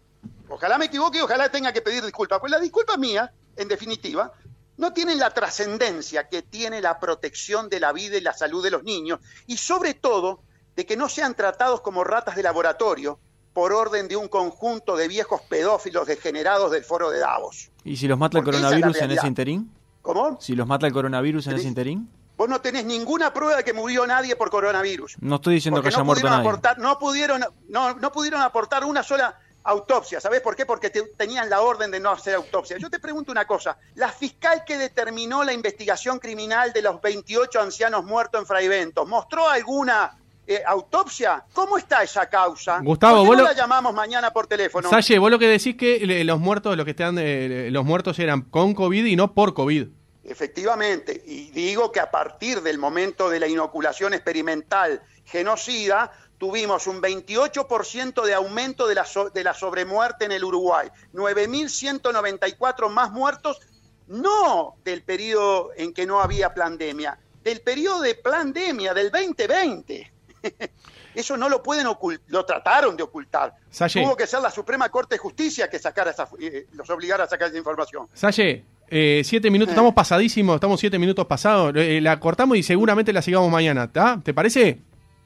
Ojalá 0.49 0.79
me 0.79 0.87
equivoque 0.87 1.19
y 1.19 1.23
ojalá 1.23 1.49
tenga 1.49 1.73
que 1.73 1.81
pedir 1.81 2.05
disculpas. 2.05 2.39
Pues 2.39 2.53
las 2.53 2.61
disculpas 2.61 2.99
mías, 2.99 3.31
en 3.57 3.69
definitiva, 3.69 4.33
no 4.77 4.93
tienen 4.93 5.19
la 5.19 5.31
trascendencia 5.31 6.29
que 6.29 6.43
tiene 6.43 6.81
la 6.81 6.99
protección 6.99 7.69
de 7.69 7.81
la 7.81 7.93
vida 7.93 8.17
y 8.17 8.21
la 8.21 8.33
salud 8.33 8.63
de 8.63 8.71
los 8.71 8.83
niños 8.83 9.21
y 9.47 9.57
sobre 9.57 9.95
todo 9.95 10.41
de 10.77 10.85
que 10.85 10.97
no 10.97 11.09
sean 11.09 11.35
tratados 11.35 11.81
como 11.81 12.05
ratas 12.05 12.37
de 12.37 12.43
laboratorio 12.43 13.21
por 13.55 13.73
orden 13.73 14.09
de 14.09 14.17
un 14.17 14.29
conjunto 14.29 14.97
de 14.97 15.09
viejos 15.09 15.41
pedófilos 15.49 16.07
degenerados 16.07 16.71
del 16.73 16.85
foro 16.85 17.09
de 17.11 17.21
Davos. 17.21 17.71
¿Y 17.85 17.97
si 17.97 18.07
los 18.09 18.19
mata 18.19 18.37
el 18.39 18.45
Porque 18.45 18.57
es 18.59 18.63
coronavirus 18.63 18.97
en 19.01 19.11
ese 19.13 19.27
interín? 19.27 19.73
¿Cómo? 20.03 20.37
Si 20.41 20.55
los 20.55 20.67
mata 20.67 20.87
el 20.87 20.93
coronavirus 20.93 21.47
en 21.47 21.55
ese 21.55 21.69
interín? 21.69 22.11
Vos 22.37 22.49
no 22.49 22.61
tenés 22.61 22.85
ninguna 22.85 23.33
prueba 23.33 23.57
de 23.57 23.65
que 23.65 23.73
murió 23.73 24.07
nadie 24.07 24.35
por 24.37 24.51
coronavirus. 24.51 25.17
No 25.21 25.37
estoy 25.37 25.55
diciendo 25.55 25.77
Porque 25.79 25.91
que 25.91 25.95
haya 25.95 26.01
no 26.01 26.05
muerto 26.05 26.29
nadie. 26.29 26.41
aportar, 26.41 26.79
no 26.79 26.99
pudieron, 26.99 27.45
no, 27.69 27.95
no 27.95 28.11
pudieron 28.13 28.43
aportar 28.43 28.85
una 28.85 29.05
sola 29.05 29.39
autopsia. 29.63 30.21
¿Sabés 30.21 30.41
por 30.41 30.57
qué? 30.57 30.67
Porque 30.67 30.91
te- 30.91 31.03
tenían 31.17 31.49
la 31.49 31.61
orden 31.61 31.91
de 31.93 32.01
no 32.01 32.11
hacer 32.11 32.35
autopsia. 32.35 32.77
Yo 32.79 32.91
te 32.91 32.99
pregunto 32.99 33.31
una 33.31 33.47
cosa. 33.47 33.79
La 33.95 34.09
fiscal 34.11 34.65
que 34.67 34.77
determinó 34.77 35.45
la 35.45 35.53
investigación 35.53 36.19
criminal 36.19 36.73
de 36.73 36.83
los 36.83 37.01
28 37.01 37.61
ancianos 37.61 38.05
muertos 38.05 38.41
en 38.41 38.47
Fraivento, 38.47 39.07
¿mostró 39.07 39.49
alguna 39.49 40.19
eh, 40.47 40.63
autopsia? 40.67 41.45
¿Cómo 41.53 41.79
está 41.79 42.03
esa 42.03 42.29
causa? 42.29 42.81
Gustavo, 42.83 43.17
¿Por 43.19 43.23
qué 43.25 43.29
vos 43.29 43.37
no 43.39 43.43
lo- 43.45 43.49
la 43.51 43.55
llamamos 43.57 43.95
mañana 43.95 44.31
por 44.33 44.47
teléfono? 44.47 44.91
Salle, 44.91 45.19
vos 45.19 45.31
lo 45.31 45.39
que 45.39 45.47
decís 45.49 45.77
que 45.77 46.05
los 46.25 46.39
muertos, 46.41 46.77
los 46.77 46.85
que 46.85 46.91
están, 46.91 47.17
eh, 47.19 47.69
los 47.71 47.85
muertos 47.85 48.19
eran 48.19 48.43
con 48.43 48.75
COVID 48.75 49.05
y 49.07 49.17
no 49.17 49.33
por 49.35 49.55
COVID. 49.55 49.87
Efectivamente, 50.25 51.23
y 51.27 51.51
digo 51.51 51.93
que 51.93 52.01
a 52.01 52.11
partir 52.11 52.63
del 52.63 52.79
momento 52.79 53.29
de 53.29 53.41
la 53.41 53.47
inoculación 53.47 54.15
experimental 54.15 55.03
genocida, 55.25 56.13
tuvimos 56.39 56.87
un 56.87 57.01
28% 57.01 58.23
de 58.25 58.35
aumento 58.35 58.87
de 58.87 58.95
la, 58.95 59.05
so- 59.05 59.31
de 59.31 59.45
la 59.45 59.55
sobremuerte 59.55 60.25
en 60.25 60.33
el 60.33 60.45
Uruguay, 60.45 60.89
9.194 61.13 62.89
más 62.91 63.11
muertos, 63.13 63.61
no 64.09 64.77
del 64.85 65.03
periodo 65.03 65.71
en 65.77 65.93
que 65.95 66.07
no 66.07 66.21
había 66.21 66.53
pandemia, 66.55 67.19
del 67.43 67.61
periodo 67.61 68.01
de 68.03 68.15
pandemia 68.15 68.95
del 68.95 69.11
2020. 69.11 70.13
Eso 71.15 71.37
no 71.37 71.49
lo 71.49 71.63
pueden 71.63 71.87
ocultar, 71.87 72.25
lo 72.29 72.45
trataron 72.45 72.97
de 72.97 73.03
ocultar. 73.03 73.55
Salle. 73.71 74.03
Tuvo 74.03 74.17
que 74.17 74.27
ser 74.27 74.41
la 74.41 74.51
Suprema 74.51 74.89
Corte 74.89 75.15
de 75.15 75.19
Justicia 75.19 75.69
que 75.71 75.79
sacara 75.79 76.11
esa, 76.11 76.29
eh, 76.41 76.67
los 76.73 76.89
obligara 76.91 77.25
a 77.25 77.29
sacar 77.29 77.49
esa 77.49 77.59
información. 77.59 78.09
Salle, 78.13 78.65
eh, 78.89 79.23
siete 79.25 79.51
minutos, 79.51 79.71
Eh. 79.71 79.75
estamos 79.75 79.95
pasadísimos, 79.95 80.57
estamos 80.57 80.81
siete 80.81 80.99
minutos 80.99 81.27
pasados. 81.27 81.73
Eh, 81.77 82.01
la 82.01 82.19
cortamos 82.19 82.57
y 82.57 82.63
seguramente 82.63 83.13
la 83.13 83.23
sigamos 83.23 83.51
mañana, 83.51 83.85
¿está? 83.85 84.21
¿Te 84.23 84.35
parece? 84.35 84.79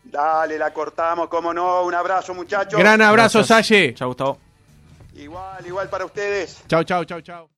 Dale, 0.05 0.59
la 0.59 0.73
cortamos, 0.73 1.29
como 1.29 1.53
no. 1.53 1.83
Un 1.85 1.95
abrazo, 1.95 2.35
muchachos. 2.35 2.79
Gran 2.79 3.01
abrazo, 3.03 3.39
Gracias. 3.41 3.67
Salle. 3.69 3.95
Chao, 3.95 4.09
Gustavo. 4.09 4.39
Igual, 5.17 5.67
igual 5.67 5.89
para 5.91 6.05
ustedes. 6.05 6.63
Chau, 6.69 6.85
chau, 6.85 7.05
chau, 7.05 7.21
chau. 7.21 7.49